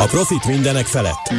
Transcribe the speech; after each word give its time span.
A 0.00 0.06
profit 0.06 0.44
mindenek 0.44 0.86
felett. 0.86 1.32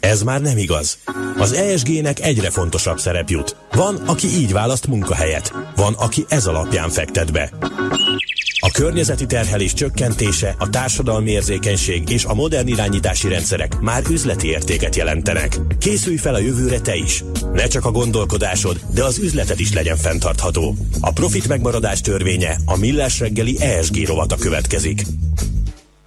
Ez 0.00 0.22
már 0.22 0.40
nem 0.40 0.58
igaz. 0.58 0.98
Az 1.38 1.52
ESG-nek 1.52 2.20
egyre 2.20 2.50
fontosabb 2.50 2.98
szerep 2.98 3.28
jut. 3.28 3.56
Van, 3.72 3.96
aki 3.96 4.26
így 4.26 4.52
választ 4.52 4.86
munkahelyet. 4.86 5.52
Van, 5.76 5.94
aki 5.94 6.24
ez 6.28 6.46
alapján 6.46 6.90
fektet 6.90 7.32
be. 7.32 7.50
A 8.60 8.70
környezeti 8.70 9.26
terhelés 9.26 9.72
csökkentése, 9.72 10.54
a 10.58 10.68
társadalmi 10.70 11.30
érzékenység 11.30 12.10
és 12.10 12.24
a 12.24 12.34
modern 12.34 12.66
irányítási 12.66 13.28
rendszerek 13.28 13.80
már 13.80 14.02
üzleti 14.10 14.48
értéket 14.48 14.96
jelentenek. 14.96 15.58
Készülj 15.78 16.16
fel 16.16 16.34
a 16.34 16.38
jövőre 16.38 16.80
te 16.80 16.94
is. 16.94 17.24
Ne 17.52 17.66
csak 17.66 17.84
a 17.84 17.90
gondolkodásod, 17.90 18.80
de 18.94 19.04
az 19.04 19.18
üzleted 19.18 19.60
is 19.60 19.72
legyen 19.72 19.96
fenntartható. 19.96 20.76
A 21.00 21.12
profit 21.12 21.48
megmaradás 21.48 22.00
törvénye, 22.00 22.56
a 22.64 22.76
millás 22.76 23.18
reggeli 23.18 23.60
ESG 23.60 24.06
rovata 24.06 24.36
következik. 24.36 25.02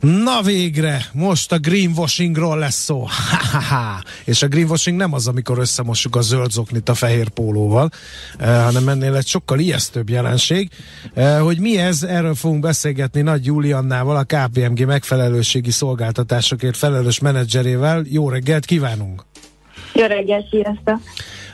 Na 0.02 0.42
végre, 0.42 1.06
most 1.14 1.52
a 1.52 1.60
greenwashingról 1.60 2.58
lesz 2.58 2.84
szó. 2.84 3.08
Ha-ha-ha. 3.30 4.04
És 4.26 4.42
a 4.42 4.48
greenwashing 4.48 4.98
nem 4.98 5.14
az, 5.14 5.28
amikor 5.28 5.58
összemossuk 5.58 6.16
a 6.16 6.22
zöld 6.22 6.52
zoknit 6.52 6.90
a 6.90 6.94
fehér 6.94 7.30
pólóval, 7.30 7.90
eh, 8.38 8.64
hanem 8.64 8.88
ennél 8.88 9.16
egy 9.16 9.28
sokkal 9.28 9.60
ijesztőbb 9.60 10.10
jelenség. 10.10 10.70
Eh, 11.14 11.40
hogy 11.40 11.60
mi 11.60 11.78
ez, 11.78 12.04
erről 12.04 12.36
fogunk 12.36 12.62
beszélgetni 12.62 13.22
Nagy 13.22 13.46
Juliannával, 13.46 14.16
a 14.16 14.24
KPMG 14.24 14.86
megfelelőségi 14.86 15.72
szolgáltatásokért 15.72 16.78
felelős 16.78 17.20
menedzserével. 17.20 18.04
Jó 18.10 18.30
reggelt 18.30 18.66
kívánunk! 18.66 19.26
Jó 19.94 20.06
reggelt, 20.06 20.50
sziasztok! 20.50 21.00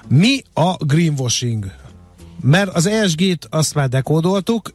Mi 0.08 0.42
a 0.54 0.76
greenwashing? 0.86 1.66
Mert 2.42 2.76
az 2.76 2.86
ESG-t 2.86 3.48
azt 3.50 3.74
már 3.74 3.90
dekódoltuk, 3.90 4.74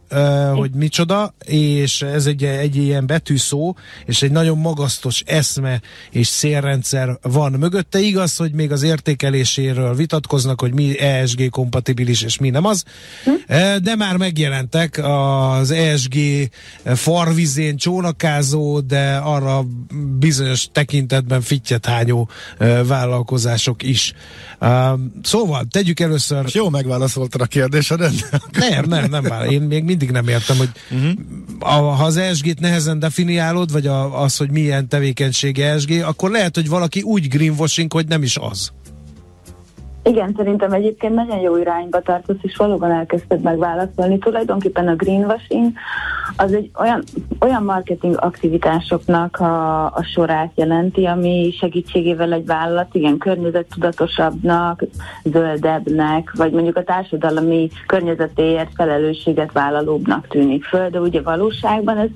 hogy 0.55 0.71
micsoda, 0.71 1.35
és 1.45 2.03
ez 2.03 2.27
egy, 2.27 2.45
egy 2.45 2.77
ilyen 2.77 3.07
betűszó, 3.07 3.77
és 4.07 4.23
egy 4.23 4.31
nagyon 4.31 4.59
magasztos 4.59 5.23
eszme 5.27 5.81
és 6.11 6.27
szélrendszer 6.27 7.19
van 7.23 7.53
mögötte. 7.53 8.01
Igaz, 8.01 8.37
hogy 8.37 8.53
még 8.53 8.73
az 8.73 8.83
értékeléséről 8.83 9.95
vitatkoznak, 9.95 10.61
hogy 10.61 10.75
mi 10.75 10.99
ESG 10.99 11.51
kompatibilis 11.51 12.23
és 12.23 12.39
mi 12.39 12.51
nem 12.51 12.65
az, 12.65 12.85
de 13.83 13.97
már 13.97 14.17
megjelentek 14.17 15.01
az 15.05 15.71
ESG 15.71 16.15
farvizén 16.85 17.77
csónakázó, 17.77 18.81
de 18.81 19.17
arra 19.17 19.65
bizonyos 20.19 20.69
tekintetben 20.73 21.41
fittyet 21.41 21.89
vállalkozások 22.87 23.83
is. 23.83 24.15
Szóval, 25.23 25.65
tegyük 25.71 26.01
először... 26.01 26.45
Jó 26.53 26.69
megválaszoltad 26.69 27.41
kérdésedet. 27.53 28.13
Nem, 28.53 28.85
nem, 28.89 29.11
nem 29.11 29.23
vár. 29.23 29.51
Én 29.51 29.63
még 29.63 29.85
mindig 29.85 30.11
nem 30.11 30.29
értem, 30.29 30.57
hogy 30.57 30.71
uh-huh. 30.91 31.13
a, 31.59 31.95
ha 31.95 32.05
az 32.05 32.17
ESG-t 32.17 32.61
nehezen 32.61 32.99
definiálod, 32.99 33.73
vagy 33.73 33.87
a, 33.87 34.23
az, 34.23 34.37
hogy 34.37 34.51
milyen 34.51 34.89
tevékenység 34.89 35.59
ESG, 35.59 35.91
akkor 35.91 36.31
lehet, 36.31 36.55
hogy 36.55 36.69
valaki 36.69 37.03
úgy 37.03 37.29
greenwashing, 37.29 37.93
hogy 37.93 38.07
nem 38.07 38.23
is 38.23 38.37
az. 38.37 38.73
Igen, 40.05 40.35
szerintem 40.37 40.73
egyébként 40.73 41.15
nagyon 41.15 41.39
jó 41.39 41.57
irányba 41.57 42.01
tartasz, 42.01 42.37
és 42.43 42.57
valóban 42.57 42.91
elkezdted 42.91 43.41
megválaszolni. 43.41 44.19
Tulajdonképpen 44.19 44.89
a 44.89 44.95
greenwashing 44.95 45.73
az 46.37 46.53
egy 46.53 46.71
olyan, 46.79 47.03
olyan 47.41 47.63
marketing 47.63 48.17
aktivitásoknak 48.19 49.37
a, 49.41 49.85
a 49.85 50.03
sorát 50.03 50.53
jelenti, 50.55 51.05
ami 51.05 51.55
segítségével 51.59 52.33
egy 52.33 52.47
vállalat 52.47 52.95
igen 52.95 53.19
környezettudatosabbnak, 53.19 54.85
zöldebbnek, 55.25 56.33
vagy 56.37 56.53
mondjuk 56.53 56.77
a 56.77 56.85
társadalmi 56.85 57.71
környezetéért 57.87 58.71
felelősséget 58.75 59.53
vállalóbbnak 59.53 60.29
tűnik 60.29 60.65
föl, 60.65 60.91
de 60.91 61.01
ugye 61.01 61.23
valóságban 61.23 61.99
ez 61.99 62.09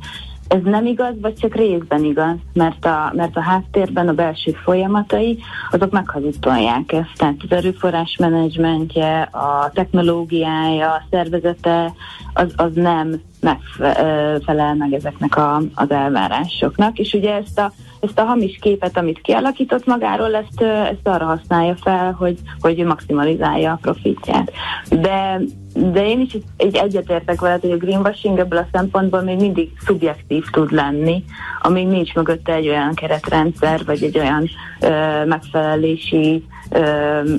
ez 0.48 0.60
nem 0.64 0.86
igaz, 0.86 1.14
vagy 1.20 1.34
csak 1.34 1.54
részben 1.54 2.04
igaz, 2.04 2.36
mert 2.52 2.84
a, 2.84 3.12
mert 3.14 3.36
a 3.36 3.40
háttérben 3.40 4.08
a 4.08 4.12
belső 4.12 4.52
folyamatai, 4.64 5.38
azok 5.70 5.90
meghazudtolják 5.90 6.92
ezt. 6.92 7.12
Tehát 7.16 7.36
az 7.38 7.56
erőforrás 7.56 8.16
menedzsmentje, 8.18 9.20
a 9.22 9.70
technológiája, 9.74 10.90
a 10.90 11.02
szervezete, 11.10 11.92
az, 12.34 12.52
az 12.56 12.70
nem 12.74 13.20
megfelel 13.40 14.74
meg 14.74 14.92
ezeknek 14.92 15.36
a, 15.36 15.60
az 15.74 15.90
elvárásoknak. 15.90 16.98
És 16.98 17.12
ugye 17.12 17.34
ezt 17.34 17.58
a, 17.58 17.72
ezt 18.00 18.18
a 18.18 18.24
hamis 18.24 18.58
képet, 18.60 18.96
amit 18.96 19.20
kialakított 19.20 19.86
magáról, 19.86 20.34
ezt, 20.34 20.60
ezt 20.62 21.08
arra 21.08 21.24
használja 21.24 21.76
fel, 21.76 22.12
hogy, 22.12 22.38
hogy 22.60 22.76
maximalizálja 22.84 23.72
a 23.72 23.78
profitját. 23.80 24.52
De 24.88 25.40
de 25.76 26.06
én 26.06 26.20
is 26.20 26.36
egy 26.56 26.76
egyetértek 26.76 27.40
veled, 27.40 27.60
hogy 27.60 27.70
a 27.70 27.76
greenwashing 27.76 28.38
ebből 28.38 28.58
a 28.58 28.68
szempontból 28.72 29.22
még 29.22 29.40
mindig 29.40 29.70
szubjektív 29.86 30.44
tud 30.50 30.72
lenni, 30.72 31.24
amíg 31.62 31.86
nincs 31.86 32.14
mögötte 32.14 32.52
egy 32.52 32.68
olyan 32.68 32.94
keretrendszer, 32.94 33.84
vagy 33.84 34.02
egy 34.02 34.18
olyan 34.18 34.50
ö, 34.80 35.24
megfelelési 35.24 36.44
ö, 36.70 36.80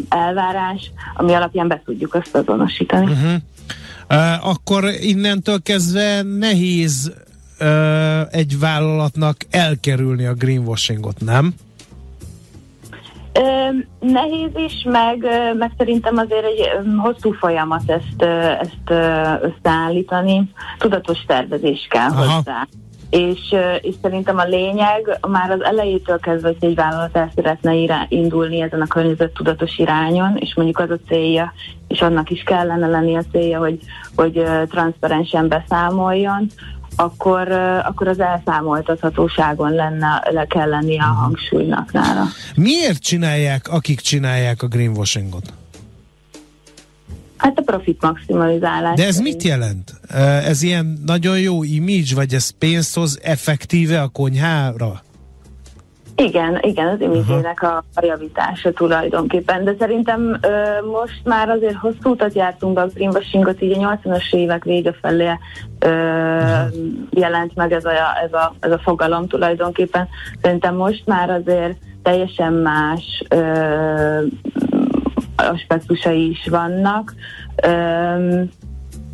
elvárás, 0.10 0.92
ami 1.14 1.34
alapján 1.34 1.68
be 1.68 1.82
tudjuk 1.86 2.14
azt 2.14 2.36
azonosítani. 2.36 3.12
Uh-huh. 3.12 3.34
Uh, 4.10 4.48
akkor 4.48 4.84
innentől 5.00 5.62
kezdve 5.62 6.22
nehéz 6.22 7.14
uh, 7.60 8.36
egy 8.36 8.60
vállalatnak 8.60 9.36
elkerülni 9.50 10.26
a 10.26 10.34
greenwashingot, 10.34 11.20
nem? 11.20 11.54
Nehéz 14.00 14.52
is, 14.56 14.84
meg, 14.84 15.26
meg 15.58 15.72
szerintem 15.78 16.18
azért 16.18 16.46
egy 16.46 16.70
hosszú 16.98 17.32
folyamat 17.32 17.84
ezt, 17.88 18.22
ezt 18.60 19.02
összeállítani. 19.42 20.52
Tudatos 20.78 21.26
tervezés 21.28 21.88
kell 21.90 22.10
Aha. 22.10 22.24
hozzá. 22.24 22.68
És, 23.10 23.56
és 23.82 23.96
szerintem 24.02 24.38
a 24.38 24.44
lényeg 24.44 25.20
már 25.28 25.52
az 25.52 25.64
elejétől 25.64 26.20
kezdve, 26.20 26.48
hogy 26.48 26.70
egy 26.70 26.76
vállalat 26.76 27.18
el 27.18 27.32
szeretne 27.36 27.74
irá, 27.74 28.06
indulni 28.10 28.62
ezen 28.62 28.82
a 28.82 28.88
környezettudatos 28.88 29.78
irányon, 29.78 30.38
és 30.40 30.56
mondjuk 30.56 30.80
az 30.80 30.90
a 30.90 31.08
célja, 31.08 31.54
és 31.88 32.02
annak 32.02 32.30
is 32.30 32.44
kellene 32.44 32.88
lenni 32.88 33.16
a 33.16 33.24
célja, 33.32 33.60
hogy, 33.60 33.80
hogy 34.16 34.44
transzparensen 34.70 35.48
beszámoljon, 35.48 36.48
akkor, 37.00 37.52
akkor 37.84 38.08
az 38.08 38.20
elszámoltathatóságon 38.20 39.72
lenne, 39.72 40.24
le 40.30 40.46
kell 40.46 40.70
lenni 40.70 41.00
a 41.00 41.06
mhm. 41.06 41.16
hangsúlynak 41.16 41.92
nála. 41.92 42.24
Miért 42.56 43.00
csinálják, 43.00 43.68
akik 43.68 44.00
csinálják 44.00 44.62
a 44.62 44.68
greenwashingot? 44.68 45.54
Hát 47.38 47.60
a 47.60 47.62
profit 47.62 48.02
maximalizálás. 48.02 48.96
De 48.96 49.06
ez 49.06 49.20
mit 49.20 49.44
jelent? 49.44 49.94
Ez 50.46 50.62
ilyen 50.62 51.02
nagyon 51.06 51.40
jó 51.40 51.64
image, 51.64 52.16
vagy 52.16 52.34
ez 52.34 52.50
pénzt 52.50 52.96
hoz 52.96 53.20
effektíve 53.24 54.02
a 54.02 54.08
konyhára? 54.08 55.02
Igen, 56.22 56.60
igen, 56.62 56.88
az 56.88 57.02
imidzsének 57.02 57.62
a, 57.62 57.84
a 57.94 58.06
javítása 58.06 58.72
tulajdonképpen, 58.72 59.64
de 59.64 59.76
szerintem 59.80 60.38
ö, 60.42 60.86
most 60.86 61.22
már 61.24 61.50
azért 61.50 61.76
hosszú 61.76 62.10
utat 62.10 62.34
jártunk 62.34 62.74
be 62.74 62.82
a 62.82 62.88
greenwashingot, 62.88 63.62
így 63.62 63.84
a 63.84 64.00
80-as 64.04 64.34
évek 64.34 64.64
vége 64.64 64.94
felé 65.02 65.32
ö, 65.80 65.90
jelent 67.10 67.56
meg 67.56 67.72
ez 67.72 67.86
a, 67.86 67.92
ez, 68.24 68.34
a, 68.34 68.56
ez 68.60 68.72
a 68.72 68.80
fogalom 68.80 69.28
tulajdonképpen. 69.28 70.08
Szerintem 70.42 70.76
most 70.76 71.04
már 71.06 71.30
azért 71.30 71.78
teljesen 72.04 72.54
más 72.54 73.24
ö, 73.30 73.40
aspektusai 75.36 76.30
is 76.30 76.48
vannak. 76.50 77.14
Ö, 77.64 78.42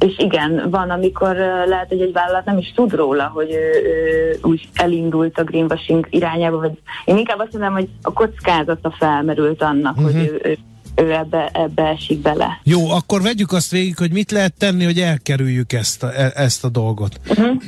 és 0.04 0.18
igen, 0.18 0.70
van, 0.70 0.90
amikor 0.90 1.36
lehet, 1.68 1.88
hogy 1.88 2.02
egy 2.02 2.12
vállalat 2.12 2.46
nem 2.46 2.58
is 2.58 2.72
tud 2.76 2.94
róla, 2.94 3.32
hogy 3.34 3.52
ő, 3.52 3.82
ő 3.86 4.38
úgy 4.42 4.70
elindult 4.74 5.38
a 5.38 5.44
greenwashing 5.44 6.08
irányába, 6.10 6.58
vagy 6.58 6.80
én 7.06 7.18
inkább 7.18 7.40
azt 7.40 7.54
mondom, 7.54 7.74
hogy 7.74 7.90
a 8.02 8.14
kockázata 8.14 8.96
felmerült 8.98 9.62
annak, 9.62 9.98
uh-huh. 9.98 10.12
hogy 10.12 10.22
mhm. 10.22 10.34
ő, 10.34 10.40
ő 10.44 10.58
ő 10.96 11.12
ebbe, 11.12 11.50
ebbe 11.54 11.84
esik 11.84 12.20
bele. 12.20 12.60
Jó, 12.64 12.90
akkor 12.90 13.22
vegyük 13.22 13.52
azt 13.52 13.72
végig, 13.72 13.98
hogy 13.98 14.12
mit 14.12 14.32
lehet 14.32 14.54
tenni, 14.58 14.84
hogy 14.84 15.00
elkerüljük 15.00 15.74
ezt 15.74 16.04
a, 16.04 16.14
e, 16.16 16.32
ezt 16.36 16.64
a 16.64 16.70
dolgot. 16.70 17.20
Uh-huh. 17.30 17.62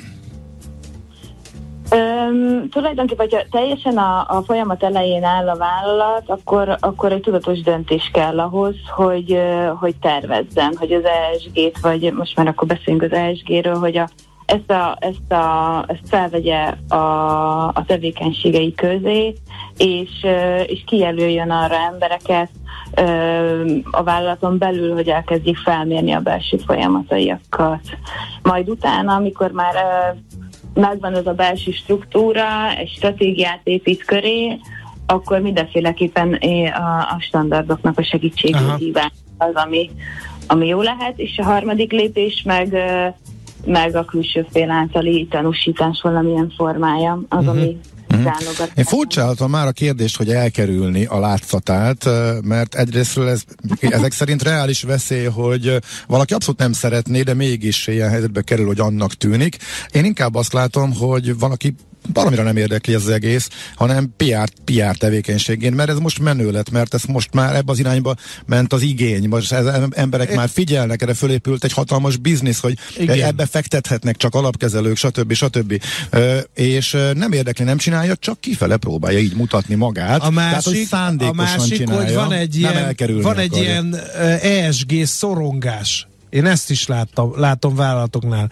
Üm, 2.30 2.70
tulajdonképpen, 2.70 3.28
hogyha 3.30 3.48
teljesen 3.52 3.98
a, 3.98 4.26
a 4.28 4.42
folyamat 4.46 4.84
elején 4.84 5.24
áll 5.24 5.50
a 5.50 5.58
vállalat, 5.58 6.30
akkor, 6.30 6.78
akkor 6.80 7.12
egy 7.12 7.22
tudatos 7.22 7.62
döntés 7.62 8.10
kell 8.14 8.40
ahhoz, 8.40 8.76
hogy, 8.96 9.42
hogy 9.80 9.96
tervezzen, 9.96 10.76
hogy 10.80 10.92
az 10.92 11.04
ESG-t, 11.04 11.80
vagy 11.80 12.14
most 12.14 12.36
már 12.36 12.48
akkor 12.48 12.68
beszélünk 12.68 13.02
az 13.02 13.12
ESG-ről, 13.12 13.78
hogy 13.78 13.98
a, 13.98 14.10
ezt, 14.46 14.72
a, 14.72 14.98
ezt, 15.00 15.32
a, 15.32 15.84
ezt 15.88 16.08
felvegye 16.10 16.74
a, 16.88 17.68
a 17.68 17.84
tevékenységei 17.88 18.74
közé, 18.74 19.34
és, 19.78 20.26
és 20.66 20.84
kijelöljön 20.86 21.52
arra 21.52 21.76
embereket 21.76 22.50
a 23.92 24.04
vállalaton 24.04 24.58
belül, 24.58 24.94
hogy 24.94 25.08
elkezdjék 25.08 25.58
felmérni 25.58 26.12
a 26.12 26.20
belső 26.20 26.58
folyamataiakat. 26.58 27.82
Majd 28.42 28.70
utána, 28.70 29.14
amikor 29.14 29.52
már 29.52 29.76
megvan 30.76 31.14
az 31.14 31.28
a 31.28 31.34
belső 31.34 31.72
struktúra, 31.72 32.70
egy 32.78 32.90
stratégiát 32.90 33.60
épít 33.64 34.06
köré, 34.06 34.60
akkor 35.06 35.40
mindenféleképpen 35.40 36.34
a, 36.34 36.98
a 37.00 37.18
standardoknak 37.20 37.98
a 37.98 38.04
segítségét 38.04 38.76
hívás 38.78 39.12
az, 39.38 39.54
ami, 39.54 39.90
ami 40.48 40.68
jó 40.68 40.82
lehet, 40.82 41.20
és 41.20 41.38
a 41.38 41.44
harmadik 41.44 41.92
lépés 41.92 42.42
meg, 42.46 42.78
meg 43.66 43.96
a 43.96 44.06
külső 44.06 44.46
fél 44.52 44.72
általi 44.72 45.28
tanúsítás 45.30 46.02
valamilyen 46.02 46.54
formája, 46.56 47.22
az, 47.30 47.40
uh-huh. 47.40 47.56
ami 47.56 47.78
uh-huh. 48.18 48.68
Én 48.76 48.84
furcsáltam 48.84 49.50
már 49.50 49.68
a 49.68 49.72
kérdést, 49.72 50.18
hogy 50.18 50.30
elkerülni 50.30 51.06
a 51.06 51.20
látszatát, 51.20 52.10
mert 52.44 52.76
egyrésztről 52.76 53.28
ez, 53.28 53.44
ezek 53.80 54.12
szerint 54.12 54.44
reális 54.44 54.82
veszély, 54.82 55.26
hogy 55.26 55.80
valaki 56.08 56.34
abszolút 56.34 56.60
nem 56.60 56.74
szeretné, 56.74 57.22
de 57.22 57.34
mégis 57.34 57.88
ilyen 57.88 58.10
helyzetbe 58.10 58.42
kerül, 58.42 58.66
hogy 58.66 58.80
annak 58.80 59.14
tűnik. 59.14 59.58
Én 59.92 60.06
inkább 60.06 60.36
azt 60.36 60.54
látom, 60.54 60.94
hogy 60.94 61.40
valaki 61.40 61.76
valamire 62.14 62.44
nem 62.44 62.58
érdekli 62.58 62.94
ez 62.94 63.02
az 63.02 63.10
egész, 63.10 63.50
hanem 63.76 64.14
PR, 64.18 64.50
PR 64.66 64.98
tevékenységén, 64.98 65.74
mert 65.74 65.90
ez 65.90 65.98
most 65.98 66.20
menő 66.20 66.52
lett, 66.52 66.70
mert 66.70 66.94
ez 66.94 67.04
most 67.04 67.34
már 67.34 67.56
ebbe 67.56 67.72
az 67.72 67.80
irányba 67.80 68.16
ment 68.46 68.74
az 68.74 68.82
igény, 68.82 69.28
most 69.28 69.52
ez, 69.52 69.66
emberek 69.92 70.30
é. 70.30 70.36
már 70.36 70.50
figyelnek, 70.50 71.02
erre 71.02 71.14
fölépült 71.14 71.64
egy 71.64 71.74
hatalmas 71.74 72.18
biznisz, 72.18 72.60
hogy 72.60 72.78
Igen. 72.98 73.22
ebbe 73.22 73.46
fektethetnek 73.46 74.18
csak 74.18 74.36
alapkezelők, 74.36 74.98
stb. 74.98 75.34
stb. 75.34 75.82
Ö, 76.10 76.38
és 76.54 76.98
nem 77.14 77.32
érdekli, 77.32 77.64
nem 77.64 77.78
csinálja, 77.78 78.16
csak 78.16 78.40
kifele 78.40 78.78
próbálja 78.78 79.20
így 79.20 79.36
mutatni 79.36 79.76
magát. 79.76 80.22
A 80.22 80.30
másik, 80.30 80.90
Tehát, 80.90 81.14
hogy 81.18 81.28
a 81.28 81.34
másik 81.34 81.78
csinálja, 81.78 82.04
hogy 82.04 82.14
van 82.14 82.32
egy 82.32 82.56
ilyen, 82.56 82.96
van 83.22 83.38
egy 83.38 83.58
ilyen 83.58 83.96
ESG 84.42 85.06
szorongás 85.06 86.08
én 86.36 86.46
ezt 86.46 86.70
is 86.70 86.88
láttam, 86.88 87.40
látom 87.40 87.76
vállalatoknál, 87.76 88.52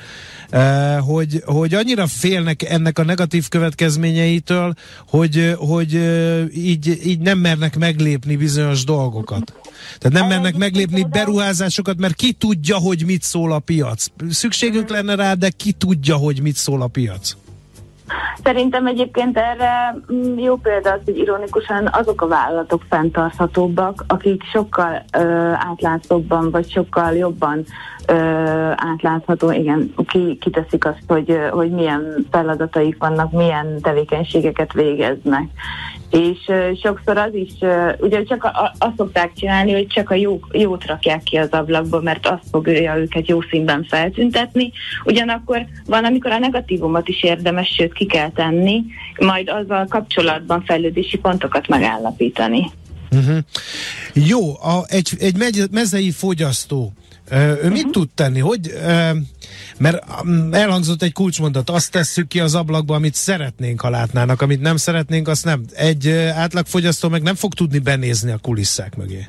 uh, 0.51 0.97
hogy, 0.97 1.41
hogy 1.45 1.73
annyira 1.73 2.07
félnek 2.07 2.63
ennek 2.63 2.99
a 2.99 3.03
negatív 3.03 3.47
következményeitől, 3.47 4.73
hogy, 5.07 5.55
hogy 5.57 5.95
uh, 5.95 6.43
így, 6.53 6.99
így 7.05 7.19
nem 7.19 7.37
mernek 7.37 7.77
meglépni 7.77 8.35
bizonyos 8.35 8.83
dolgokat. 8.83 9.53
Tehát 9.99 10.19
nem 10.19 10.27
mernek 10.27 10.55
meglépni 10.55 11.03
beruházásokat, 11.03 11.97
mert 11.97 12.15
ki 12.15 12.31
tudja, 12.31 12.77
hogy 12.77 13.05
mit 13.05 13.23
szól 13.23 13.51
a 13.51 13.59
piac. 13.59 14.05
Szükségünk 14.29 14.89
lenne 14.89 15.15
rá, 15.15 15.33
de 15.33 15.49
ki 15.49 15.71
tudja, 15.71 16.15
hogy 16.15 16.41
mit 16.41 16.55
szól 16.55 16.81
a 16.81 16.87
piac. 16.87 17.35
Szerintem 18.43 18.87
egyébként 18.87 19.37
erre 19.37 19.95
mm, 20.13 20.37
jó 20.37 20.55
példa 20.55 20.91
az, 20.91 20.99
hogy 21.05 21.17
ironikusan 21.17 21.89
azok 21.91 22.21
a 22.21 22.27
vállalatok 22.27 22.81
fenntarthatóbbak, 22.89 24.03
akik 24.07 24.43
sokkal 24.43 25.03
átlátszóbban, 25.53 26.51
vagy 26.51 26.71
sokkal 26.71 27.13
jobban 27.13 27.65
ö, 28.07 28.13
átlátható, 28.75 29.51
igen, 29.51 29.93
ki, 30.07 30.37
kiteszik 30.41 30.85
azt, 30.85 31.03
hogy, 31.07 31.37
hogy 31.51 31.71
milyen 31.71 32.27
feladataik 32.31 32.97
vannak, 32.99 33.31
milyen 33.31 33.79
tevékenységeket 33.81 34.73
végeznek 34.73 35.49
és 36.13 36.37
uh, 36.47 36.79
sokszor 36.83 37.17
az 37.17 37.33
is, 37.33 37.51
uh, 37.59 37.93
ugye 37.99 38.23
csak 38.23 38.43
a, 38.43 38.47
a, 38.47 38.73
azt 38.77 38.97
szokták 38.97 39.33
csinálni, 39.35 39.73
hogy 39.73 39.87
csak 39.87 40.09
a 40.09 40.15
jó, 40.15 40.39
jót 40.51 40.85
rakják 40.85 41.23
ki 41.23 41.37
az 41.37 41.49
ablakba, 41.49 42.01
mert 42.01 42.27
azt 42.27 42.43
fogja 42.51 42.95
őket 42.95 43.27
jó 43.27 43.41
színben 43.41 43.85
feltüntetni, 43.89 44.71
ugyanakkor 45.03 45.65
van, 45.85 46.05
amikor 46.05 46.31
a 46.31 46.37
negatívumot 46.39 47.07
is 47.07 47.23
érdemes, 47.23 47.67
sőt 47.67 47.93
ki 47.93 48.05
kell 48.05 48.31
tenni, 48.31 48.83
majd 49.17 49.49
azzal 49.49 49.85
kapcsolatban 49.89 50.63
fejlődési 50.65 51.17
pontokat 51.17 51.67
megállapítani. 51.67 52.71
Uh-huh. 53.11 53.37
Jó, 54.13 54.49
a, 54.49 54.83
egy, 54.87 55.09
egy 55.19 55.35
mezei 55.71 56.11
fogyasztó 56.11 56.93
ő 57.31 57.53
uh-huh. 57.53 57.71
mit 57.71 57.89
tud 57.91 58.09
tenni? 58.09 58.39
Hogy, 58.39 58.73
mert 59.77 60.03
elhangzott 60.51 61.01
egy 61.01 61.13
kulcsmondat, 61.13 61.69
azt 61.69 61.91
tesszük 61.91 62.27
ki 62.27 62.39
az 62.39 62.55
ablakba, 62.55 62.95
amit 62.95 63.13
szeretnénk, 63.13 63.81
ha 63.81 63.89
látnának, 63.89 64.41
amit 64.41 64.61
nem 64.61 64.77
szeretnénk, 64.77 65.27
azt 65.27 65.45
nem. 65.45 65.63
Egy 65.73 66.09
átlagfogyasztó 66.35 67.09
meg 67.09 67.21
nem 67.21 67.35
fog 67.35 67.53
tudni 67.53 67.79
benézni 67.79 68.31
a 68.31 68.37
kulisszák 68.37 68.97
mögé. 68.97 69.27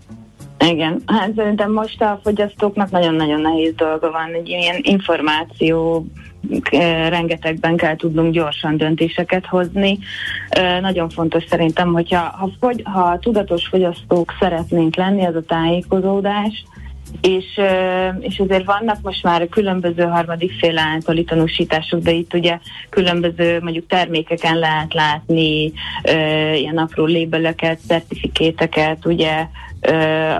Igen, 0.58 1.02
hát 1.06 1.32
szerintem 1.36 1.72
most 1.72 2.02
a 2.02 2.20
fogyasztóknak 2.22 2.90
nagyon-nagyon 2.90 3.40
nehéz 3.40 3.74
dolga 3.76 4.10
van, 4.10 4.34
egy 4.34 4.48
ilyen 4.48 4.76
információ 4.82 6.06
rengetegben 7.08 7.76
kell 7.76 7.96
tudnunk 7.96 8.32
gyorsan 8.32 8.76
döntéseket 8.76 9.46
hozni. 9.46 9.98
Nagyon 10.80 11.08
fontos 11.08 11.44
szerintem, 11.48 11.92
hogyha 11.92 12.18
ha, 12.18 12.50
fogy, 12.60 12.82
ha 12.84 13.18
tudatos 13.18 13.66
fogyasztók 13.66 14.32
szeretnénk 14.40 14.96
lenni, 14.96 15.24
az 15.24 15.34
a 15.34 15.42
tájékozódás, 15.42 16.64
és, 17.20 17.60
és 18.20 18.38
azért 18.38 18.64
vannak 18.64 19.00
most 19.02 19.22
már 19.22 19.48
különböző 19.48 20.02
harmadik 20.02 20.52
fél 20.58 20.78
általi 20.78 21.24
tanúsítások, 21.24 22.00
de 22.00 22.10
itt 22.10 22.34
ugye 22.34 22.58
különböző 22.88 23.60
mondjuk 23.60 23.86
termékeken 23.86 24.58
lehet 24.58 24.94
látni 24.94 25.72
ilyen 26.54 26.78
apró 26.78 27.04
lébeleket, 27.04 27.80
certifikéteket, 27.86 29.06
ugye 29.06 29.46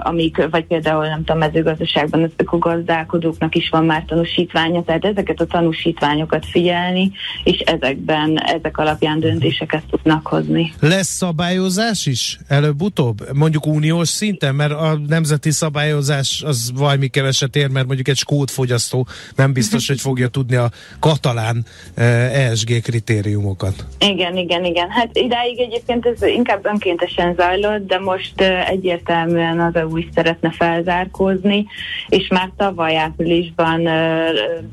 amik, 0.02 0.49
vagy 0.50 0.64
például 0.64 1.06
nem 1.06 1.19
tudom, 1.19 1.38
mezőgazdaságban 1.38 2.23
az 2.23 2.31
ökogazdálkodóknak 2.37 3.55
is 3.55 3.69
van 3.69 3.85
már 3.85 4.05
tanúsítványa, 4.06 4.82
tehát 4.82 5.05
ezeket 5.05 5.41
a 5.41 5.46
tanúsítványokat 5.46 6.46
figyelni, 6.46 7.12
és 7.44 7.58
ezekben, 7.58 8.41
ezek 8.43 8.79
alapján 8.79 9.20
döntéseket 9.20 9.82
tudnak 9.91 10.26
hozni. 10.26 10.73
Lesz 10.81 11.08
szabályozás 11.08 12.06
is 12.06 12.38
előbb-utóbb? 12.49 13.32
Mondjuk 13.32 13.67
uniós 13.67 14.08
szinten, 14.08 14.55
mert 14.55 14.73
a 14.73 14.99
nemzeti 15.06 15.50
szabályozás 15.50 16.43
az 16.46 16.73
valami 16.75 17.08
keveset 17.08 17.56
ér, 17.56 17.69
mert 17.69 17.87
mondjuk 17.87 18.08
egy 18.08 18.17
skót 18.17 18.50
fogyasztó 18.50 19.06
nem 19.37 19.52
biztos, 19.52 19.88
hogy 19.88 20.00
fogja 20.00 20.29
tudni 20.29 20.56
a 20.56 20.70
katalán 20.99 21.64
ESG 21.94 22.82
kritériumokat. 22.82 23.87
Igen, 23.99 24.37
igen, 24.37 24.64
igen. 24.64 24.91
Hát 24.91 25.08
idáig 25.12 25.61
egyébként 25.61 26.06
ez 26.06 26.23
inkább 26.23 26.67
önkéntesen 26.67 27.35
zajlott, 27.35 27.87
de 27.87 27.99
most 27.99 28.41
egyértelmű 28.69 29.33
egyértelműen 29.34 29.60
az 29.60 29.76
EU 29.76 29.96
is 29.96 30.06
szeretne 30.14 30.50
felzárkózni, 30.50 31.66
és 32.08 32.28
már 32.28 32.50
tavaly 32.56 32.96
áprilisban 32.96 33.88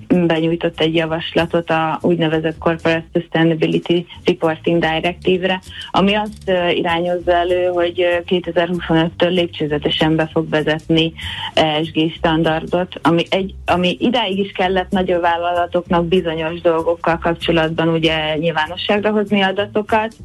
benyújtott 0.07 0.79
egy 0.79 0.95
javaslatot 0.95 1.69
a 1.69 1.99
úgynevezett 2.01 2.57
Corporate 2.57 3.05
Sustainability 3.13 4.05
Reporting 4.25 4.79
Directive-re, 4.79 5.61
ami 5.91 6.13
azt 6.13 6.51
irányozza 6.73 7.31
elő, 7.31 7.65
hogy 7.65 8.23
2025-től 8.27 9.29
lépcsőzetesen 9.29 10.15
be 10.15 10.29
fog 10.31 10.49
vezetni 10.49 11.13
ESG 11.53 12.13
standardot, 12.15 12.99
ami, 13.01 13.23
egy, 13.29 13.53
ami 13.65 13.97
idáig 13.99 14.39
is 14.39 14.51
kellett 14.51 14.89
nagyobb 14.89 15.21
vállalatoknak 15.21 16.05
bizonyos 16.05 16.61
dolgokkal 16.61 17.17
kapcsolatban 17.17 17.87
ugye 17.87 18.37
nyilvánosságra 18.37 19.11
hozni 19.11 19.41
adatokat, 19.41 20.15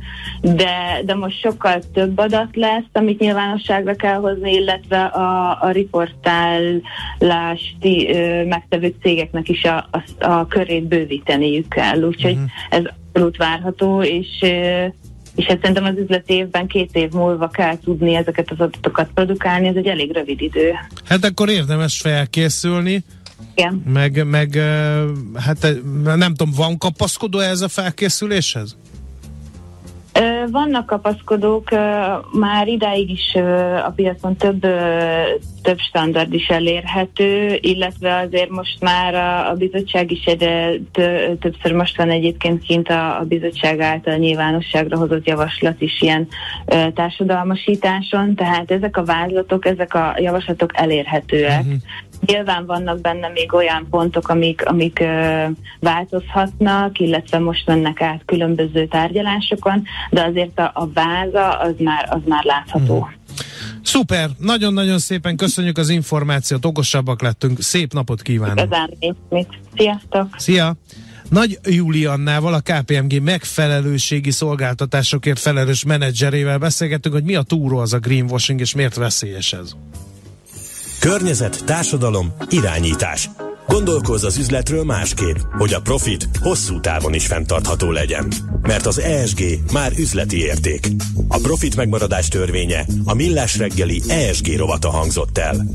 de, 0.41 1.01
de 1.05 1.15
most 1.15 1.41
sokkal 1.41 1.81
több 1.95 2.19
adat 2.19 2.57
lesz, 2.57 2.85
amit 2.93 3.21
nyilvánosságra 3.21 3.95
kell 3.95 4.21
hozni, 4.29 4.53
illetve 4.53 5.05
a, 5.05 5.59
a 5.63 5.71
riportálást 5.71 7.77
megtevő 8.49 8.95
cégeknek 9.03 9.49
is 9.49 9.65
a, 9.65 9.89
a, 9.91 10.27
a 10.27 10.47
körét 10.47 10.85
bővíteniük 10.85 11.69
kell. 11.69 12.03
Úgyhogy 12.03 12.33
uh-huh. 12.33 12.51
ez 12.71 12.83
abszolút 13.13 13.37
várható, 13.37 14.03
és 14.03 14.29
és 15.35 15.45
hát 15.45 15.59
szerintem 15.61 15.85
az 15.85 15.95
üzleti 15.99 16.35
évben 16.35 16.67
két 16.67 16.91
év 16.93 17.11
múlva 17.11 17.49
kell 17.49 17.79
tudni 17.79 18.15
ezeket 18.15 18.51
az 18.51 18.61
adatokat 18.61 19.11
produkálni, 19.15 19.69
ez 19.69 19.77
egy 19.77 19.87
elég 19.87 20.13
rövid 20.13 20.41
idő. 20.41 20.73
Hát 21.05 21.25
akkor 21.25 21.49
érdemes 21.49 22.01
felkészülni. 22.01 23.05
Igen. 23.55 23.83
Meg, 23.87 24.27
meg 24.27 24.55
hát 25.35 25.69
nem 26.17 26.35
tudom, 26.35 26.55
van 26.57 26.79
kapaszkodó 26.79 27.39
ez 27.39 27.61
a 27.61 27.69
felkészüléshez? 27.69 28.77
Vannak 30.51 30.87
kapaszkodók, 30.87 31.71
már 32.33 32.69
idáig 32.69 33.11
is 33.11 33.35
a 33.87 33.91
piacon 33.91 34.37
több, 34.37 34.61
több 35.63 35.79
standard 35.79 36.33
is 36.33 36.49
elérhető, 36.49 37.59
illetve 37.61 38.17
azért 38.17 38.51
most 38.51 38.81
már 38.81 39.15
a, 39.51 39.55
bizottság 39.55 40.11
is 40.11 40.25
egyre 40.25 40.73
többször 41.41 41.73
most 41.73 41.97
van 41.97 42.11
egyébként 42.11 42.63
kint 42.63 42.89
a 42.89 43.25
bizottság 43.29 43.81
által 43.81 44.17
nyilvánosságra 44.17 44.99
hozott 44.99 45.27
javaslat 45.27 45.81
is 45.81 46.01
ilyen 46.01 46.29
társadalmasításon, 46.95 48.35
tehát 48.35 48.71
ezek 48.71 48.97
a 48.97 49.05
vázlatok, 49.05 49.67
ezek 49.67 49.95
a 49.95 50.15
javaslatok 50.19 50.71
elérhetőek. 50.75 51.61
Uh-huh. 51.61 51.75
Nyilván 52.27 52.67
vannak 52.67 53.01
benne 53.01 53.29
még 53.29 53.55
olyan 53.55 53.87
pontok, 53.91 54.29
amik, 54.29 54.67
amik 54.67 54.99
ö, 55.01 55.45
változhatnak, 55.81 56.99
illetve 56.99 57.39
most 57.39 57.67
mennek 57.67 58.01
át 58.01 58.23
különböző 58.25 58.87
tárgyalásokon, 58.87 59.83
de 60.11 60.23
azért 60.23 60.59
a, 60.59 60.71
a 60.75 60.89
váza 60.95 61.59
az 61.59 61.75
már, 61.79 62.09
az 62.11 62.21
már 62.27 62.45
látható. 62.45 62.97
Mm. 62.97 63.15
Szuper, 63.83 64.29
nagyon-nagyon 64.39 64.99
szépen 64.99 65.37
köszönjük 65.37 65.79
az 65.79 65.89
információt, 65.89 66.65
okosabbak 66.65 67.23
lettünk, 67.23 67.61
szép 67.61 67.93
napot 67.93 68.23
kívánok! 68.23 68.65
Igazán 68.65 68.91
mit. 69.29 69.49
Sziasztok! 69.77 70.29
Szia! 70.37 70.77
Nagy 71.29 71.59
Juliannával, 71.65 72.55
a 72.55 72.61
KPMG 72.61 73.23
megfelelőségi 73.23 74.31
szolgáltatásokért 74.31 75.39
felelős 75.39 75.85
menedzserével 75.85 76.59
beszélgettünk, 76.59 77.15
hogy 77.15 77.25
mi 77.25 77.35
a 77.35 77.43
túró 77.43 77.79
az 77.79 77.93
a 77.93 77.99
greenwashing, 77.99 78.61
és 78.61 78.75
miért 78.75 78.95
veszélyes 78.95 79.53
ez. 79.53 79.77
Környezet, 81.01 81.65
társadalom, 81.65 82.33
irányítás. 82.51 83.31
Gondolkozz 83.67 84.25
az 84.25 84.37
üzletről 84.37 84.85
másképp, 84.85 85.37
hogy 85.59 85.73
a 85.73 85.81
profit 85.81 86.29
hosszú 86.41 86.81
távon 86.81 87.15
is 87.15 87.27
fenntartható 87.27 87.91
legyen. 87.91 88.33
Mert 88.63 88.87
az 88.87 88.99
ESG 88.99 89.43
már 89.73 89.93
üzleti 89.99 90.41
érték. 90.41 90.89
A 91.29 91.39
profit 91.39 91.77
megmaradás 91.77 92.29
törvénye 92.29 92.87
a 93.05 93.15
millás 93.15 93.59
reggeli 93.59 94.03
ESG 94.09 94.57
rovata 94.57 94.91
hangzott 94.91 95.39
el. 95.39 95.67